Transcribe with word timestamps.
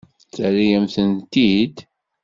Terra-yam-tent-id? 0.33 1.75